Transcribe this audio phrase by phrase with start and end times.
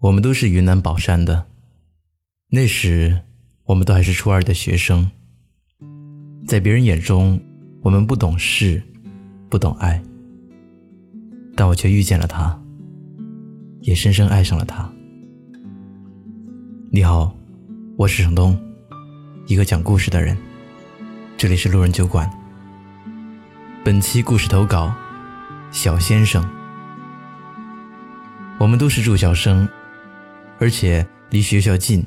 [0.00, 1.46] 我们都是云南保山的，
[2.50, 3.20] 那时
[3.64, 5.10] 我们都还是初二的学生，
[6.46, 7.40] 在别人眼中，
[7.82, 8.80] 我们不懂事，
[9.50, 10.00] 不懂爱，
[11.56, 12.56] 但我却遇见了他，
[13.80, 14.88] 也深深爱上了他。
[16.92, 17.34] 你好，
[17.96, 18.56] 我是程东，
[19.48, 20.38] 一个讲故事的人，
[21.36, 22.30] 这里是路人酒馆。
[23.84, 24.94] 本期故事投稿，
[25.72, 26.48] 小先生，
[28.60, 29.68] 我们都是住校生。
[30.60, 32.04] 而且离学校近，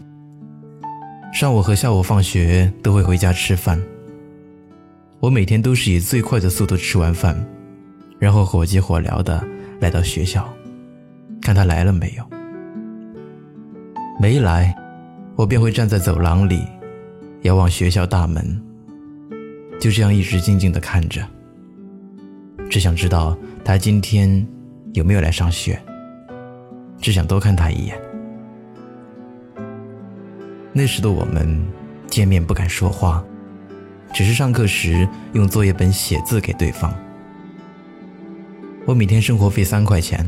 [1.33, 3.81] 上午和下午放学都会回家吃饭。
[5.21, 7.41] 我每天都是以最快的速度吃完饭，
[8.19, 9.41] 然后火急火燎的
[9.79, 10.51] 来到学校，
[11.41, 12.25] 看他来了没有。
[14.19, 14.75] 没来，
[15.35, 16.65] 我便会站在走廊里，
[17.43, 18.61] 遥望学校大门，
[19.79, 21.25] 就这样一直静静的看着，
[22.69, 24.45] 只想知道他今天
[24.93, 25.81] 有没有来上学，
[26.99, 27.97] 只想多看他一眼。
[30.73, 31.61] 那时的我们，
[32.07, 33.21] 见面不敢说话，
[34.13, 36.93] 只是上课时用作业本写字给对方。
[38.85, 40.25] 我每天生活费三块钱，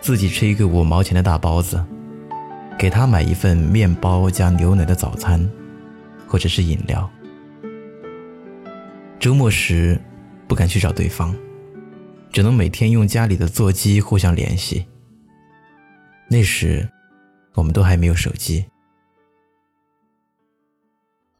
[0.00, 1.82] 自己吃一个五毛钱的大包子，
[2.76, 5.48] 给他买一份面包加牛奶的早餐，
[6.26, 7.08] 或者是饮料。
[9.20, 10.00] 周末时，
[10.48, 11.34] 不敢去找对方，
[12.32, 14.86] 只能每天用家里的座机互相联系。
[16.28, 16.88] 那时，
[17.54, 18.64] 我们都还没有手机。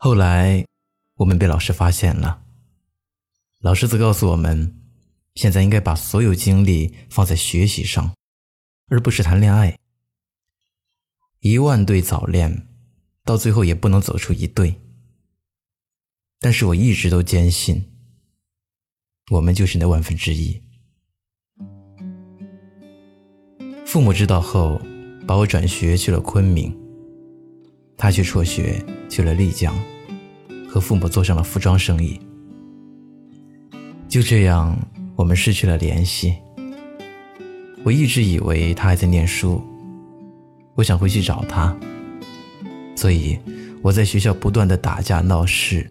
[0.07, 0.65] 后来，
[1.17, 2.45] 我们被老师发现了。
[3.59, 4.81] 老师则告诉我们，
[5.35, 8.15] 现在应该把所有精力放在学习上，
[8.87, 9.77] 而不是谈恋爱。
[11.41, 12.69] 一万对早恋，
[13.25, 14.81] 到最后也不能走出一对。
[16.39, 17.91] 但是我一直都坚信，
[19.33, 20.63] 我们就是那万分之一。
[23.85, 24.81] 父母知道后，
[25.27, 26.73] 把我转学去了昆明。
[27.99, 29.75] 他却辍学去了丽江，
[30.77, 32.21] 和父母做上了服装生意。
[34.09, 34.79] 就这样，
[35.17, 36.35] 我们失去了联系。
[37.83, 39.63] 我一直以为他还在念书，
[40.75, 41.75] 我想回去找他，
[42.95, 43.39] 所以
[43.81, 45.91] 我在学校不断的打架闹事。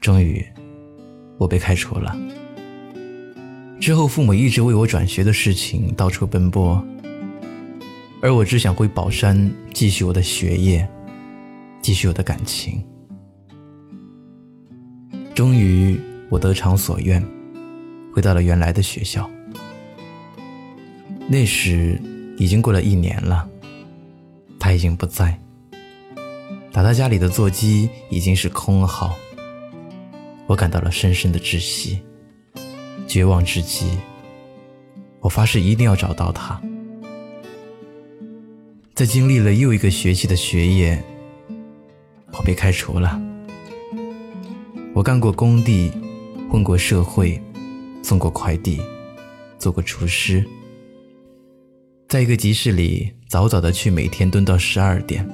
[0.00, 0.42] 终于，
[1.36, 2.16] 我被开除了。
[3.78, 6.82] 之后，父母一直为我转学的事情到处奔波。
[8.22, 10.88] 而我只想回宝山继续我的学业，
[11.82, 12.82] 继续我的感情。
[15.36, 17.22] 终于，我得偿所愿，
[18.10, 19.30] 回到了原来的学校。
[21.28, 22.00] 那时
[22.38, 23.46] 已经过了一年了，
[24.58, 25.38] 他已经不在。
[26.72, 29.14] 打他家里的座机已经是空号，
[30.46, 32.00] 我感到了深深的窒息，
[33.06, 33.98] 绝望至极。
[35.20, 36.58] 我发誓一定要找到他。
[38.94, 41.04] 在经历了又一个学期的学业，
[42.32, 43.20] 我被开除了。
[44.96, 45.92] 我干过工地，
[46.50, 47.38] 混过社会，
[48.02, 48.80] 送过快递，
[49.58, 50.42] 做过厨师，
[52.08, 55.28] 在一个集市里早早的去，每天蹲到十二点，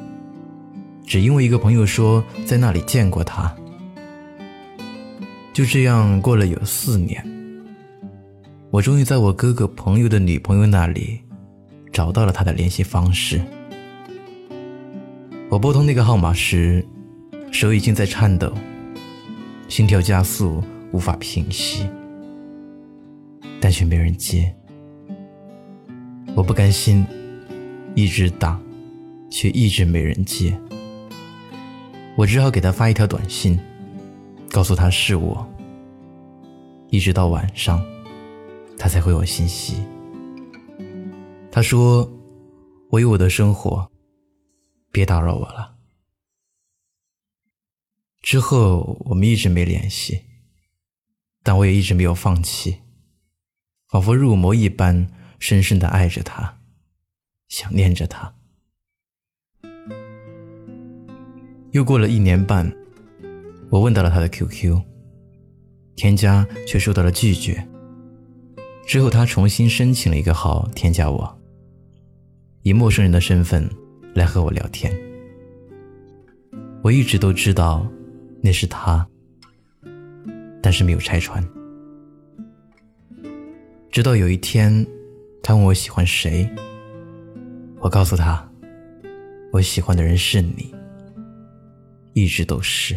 [1.07, 3.55] 只因为一个朋友说在那里见过他。
[5.53, 7.25] 就这样过了有四年，
[8.73, 11.21] 我终于在我哥哥朋友的女朋友那里。
[11.93, 13.39] 找到了他的联系方式。
[15.51, 16.83] 我拨通那个号码时，
[17.51, 18.51] 手已经在颤抖，
[19.73, 20.63] 心跳加速，
[20.93, 21.89] 无法平息，
[23.59, 24.55] 但却没人接。
[26.37, 27.07] 我不甘心，
[27.95, 28.61] 一直打，
[29.31, 30.55] 却一直没人接。
[32.19, 33.59] 我只好给他发一条短信，
[34.51, 35.49] 告诉他是我。
[36.91, 37.83] 一直到晚上，
[38.77, 39.83] 他才回我信息。
[41.51, 42.07] 他说
[42.93, 43.91] ：“我有我的生活，
[44.91, 45.72] 别打扰我了。”
[48.23, 50.23] 之后我们一直没联系，
[51.43, 52.79] 但我也一直没有放弃，
[53.89, 55.09] 仿佛入魔一般，
[55.41, 56.61] 深深的爱着他，
[57.49, 58.33] 想念着他。
[61.73, 62.73] 又过了一年半，
[63.71, 64.81] 我问到了他的 QQ，
[65.97, 67.67] 添加却受到了拒绝。
[68.87, 71.43] 之后他重新申请了一个号，添加我。
[72.63, 73.69] 以陌生人的身份
[74.15, 74.95] 来和我聊天，
[76.85, 77.85] 我一直都知道
[78.45, 79.07] 那是他，
[80.61, 81.43] 但是没有拆穿。
[83.89, 84.85] 直到有一天，
[85.43, 86.49] 他问我喜欢谁，
[87.79, 88.51] 我告诉他，
[89.53, 90.75] 我喜欢的人是你，
[92.15, 92.97] 一直都是。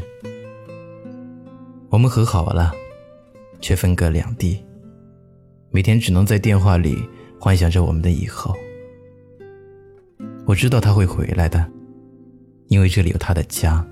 [1.90, 2.74] 我们和好了，
[3.62, 4.66] 却分隔两地，
[5.70, 7.08] 每天只能在电话里
[7.40, 8.56] 幻想着我们的以后。
[10.48, 11.72] 我知道他会回来的，
[12.68, 13.86] 因为这里有他的家。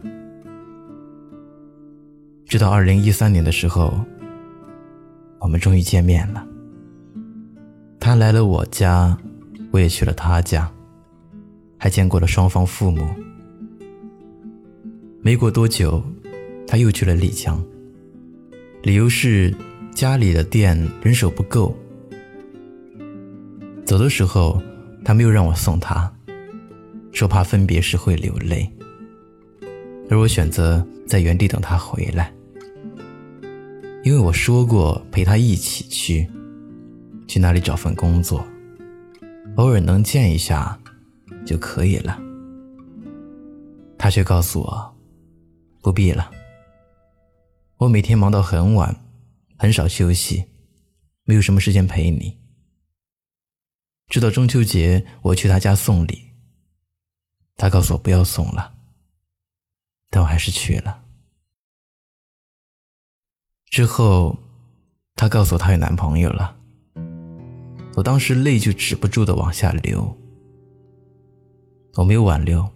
[2.54, 4.00] 直到二零一三年的时候，
[5.40, 6.46] 我们终于见面了。
[8.00, 9.18] 他来了我家，
[9.72, 10.72] 我也去了他家，
[11.80, 13.10] 还见过了双方父母。
[15.24, 16.00] 没过多久，
[16.68, 17.60] 他又去了丽江，
[18.84, 19.52] 理由是
[19.96, 21.76] 家里的店人手不够。
[23.84, 24.62] 走的时候，
[25.04, 26.14] 他没有让我送他，
[27.12, 28.72] 说怕分别时会流泪，
[30.08, 32.32] 而我选择在原地等他回来，
[34.04, 36.30] 因为我说过陪他一起去。
[37.26, 38.46] 去那里找份工作，
[39.56, 40.78] 偶尔能见一下
[41.46, 42.20] 就可以了。
[43.98, 44.96] 他却告诉我，
[45.82, 46.30] 不必了。
[47.78, 48.96] 我每天忙到很晚，
[49.58, 50.46] 很少休息，
[51.24, 52.38] 没有什么时间陪你。
[54.10, 56.34] 直到中秋节，我去他家送礼，
[57.56, 58.76] 他告诉我不要送了，
[60.10, 61.03] 但我还是去了。
[63.74, 64.38] 之后，
[65.16, 66.56] 她告诉我她有男朋友了。
[67.96, 70.16] 我当时泪就止不住的往下流，
[71.96, 72.70] 我没有挽留，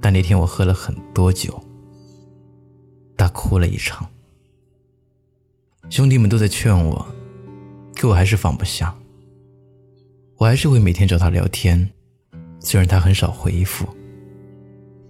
[0.00, 1.62] 但那天我喝了很多酒，
[3.16, 4.08] 大哭了一场。
[5.90, 7.06] 兄弟们都在劝我，
[7.94, 8.96] 可我还是放不下。
[10.38, 11.90] 我还是会每天找他聊天，
[12.60, 13.86] 虽然他很少回复，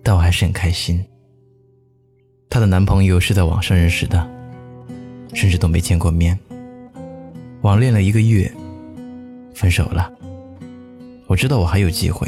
[0.02, 1.06] 但我还是很开心。
[2.49, 4.39] 她的男朋友是在网上认识的，
[5.35, 6.38] 甚至都没见过面。
[7.62, 8.50] 网恋了一个月，
[9.55, 10.12] 分手了。
[11.27, 12.27] 我知道我还有机会，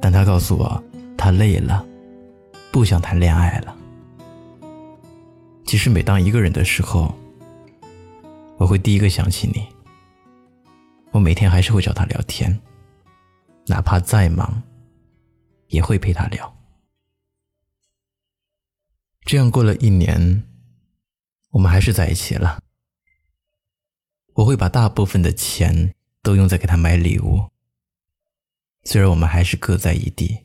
[0.00, 0.82] 但他告诉我
[1.16, 1.84] 他累了，
[2.70, 3.76] 不想谈恋爱了。
[5.64, 7.14] 其实每当一个人的时候，
[8.56, 9.66] 我会第一个想起你。
[11.10, 12.60] 我每天还是会找他聊天，
[13.66, 14.62] 哪怕再忙，
[15.68, 16.54] 也会陪他聊。
[19.24, 20.42] 这样过了一年，
[21.50, 22.60] 我们还是在一起了。
[24.34, 27.44] 我会把大部分的钱都用在给他买礼物。
[28.84, 30.38] 虽然我们还是各在一地，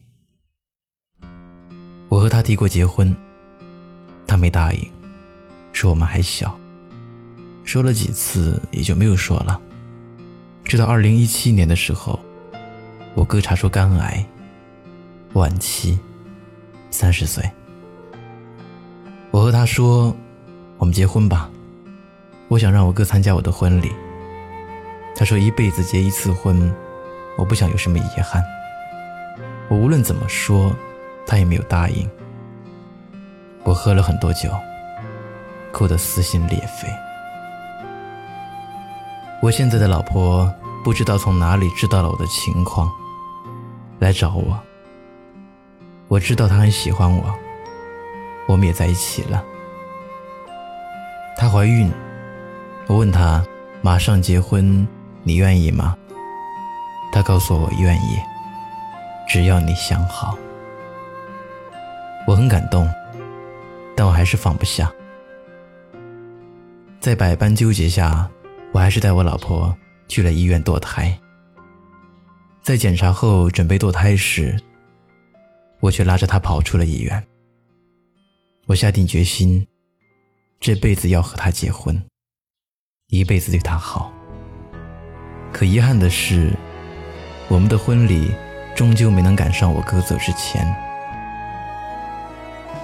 [2.10, 3.16] 我和他提过结婚，
[4.26, 4.92] 他没答应，
[5.72, 6.58] 说我们还小。
[7.64, 9.62] 说了几次也就没有说了。
[10.66, 12.20] 直到二零一七年的时候，
[13.14, 14.26] 我哥查出肝癌，
[15.34, 15.98] 晚期，
[16.90, 17.50] 三十岁。
[19.32, 20.16] 我和他说
[20.84, 21.50] ：“我们结婚吧。”
[22.52, 23.90] 我想让我哥参加我的婚礼。
[25.16, 26.76] 他说一辈子结一次婚，
[27.38, 28.44] 我不想有什么遗憾。
[29.70, 30.76] 我无论怎么说，
[31.26, 32.08] 他也没有答应。
[33.64, 34.50] 我喝了很多酒，
[35.72, 36.90] 哭得撕心裂肺。
[39.42, 40.54] 我现在的老婆
[40.84, 42.92] 不知道从哪里知道了我的情况，
[44.00, 44.60] 来找我。
[46.10, 47.34] 我知道她很喜欢我，
[48.48, 49.42] 我们也在一起了。
[51.44, 51.92] 她怀孕。
[52.88, 53.46] 我问她
[53.84, 54.88] ：“马上结婚，
[55.24, 55.94] 你愿意吗？”
[57.12, 58.18] 她告诉：“我愿意，
[59.28, 60.38] 只要你想好。”
[62.26, 62.90] 我很感动，
[63.94, 64.90] 但我还是放不下。
[67.02, 68.26] 在百般纠结下，
[68.72, 69.76] 我还是带我老婆
[70.08, 71.14] 去了医院堕胎。
[72.62, 74.58] 在检查后准备堕胎时，
[75.82, 77.22] 我却拉着她跑出了医院。
[78.66, 79.68] 我下定决心，
[80.66, 82.02] 这辈子要和他结婚。
[83.10, 84.14] 一辈子对他好。
[85.52, 86.54] 可遗憾的是，
[87.50, 88.34] 我们的婚礼
[88.74, 90.66] 终究没能赶上我哥走之前。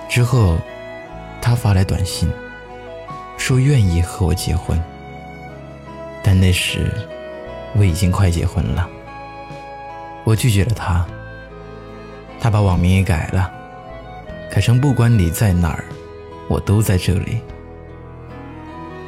[0.09, 0.57] 之后，
[1.41, 2.29] 他发来短信，
[3.37, 4.77] 说愿意和我结婚。
[6.21, 6.91] 但那时，
[7.77, 8.89] 我已经快结婚了。
[10.25, 11.07] 我拒绝了他。
[12.41, 13.49] 他把网名也改了，
[14.51, 15.85] 改成不管你在哪儿，
[16.49, 17.39] 我都在这里。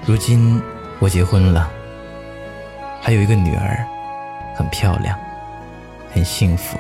[0.06, 0.62] 如今。
[1.00, 1.68] 我结婚了，
[3.02, 3.84] 还有一个女儿，
[4.56, 5.18] 很漂亮，
[6.14, 6.78] 很幸福。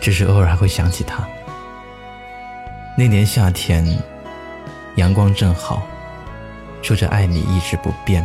[0.00, 1.26] 只是偶尔还会想起她。
[2.96, 3.84] 那年夏天，
[4.94, 5.82] 阳光正好，
[6.80, 8.24] 说着爱你一直不变，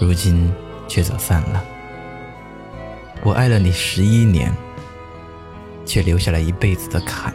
[0.00, 0.50] 如今
[0.88, 1.62] 却走散了。
[3.22, 4.50] 我爱了你十一年，
[5.84, 7.34] 却留下了一辈子的坎。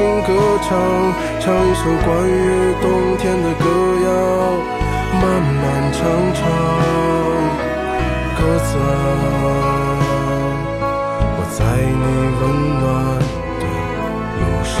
[0.00, 0.70] 轻轻歌唱，
[1.40, 2.32] 唱一首关于
[2.80, 2.88] 冬
[3.18, 3.64] 天的歌
[4.06, 4.08] 谣，
[5.20, 6.00] 漫漫长
[6.32, 6.40] 长，
[8.34, 8.88] 鸽子啊，
[11.36, 12.04] 我在你
[12.40, 12.42] 温
[12.80, 12.82] 暖
[13.60, 13.62] 的
[14.40, 14.80] 路上。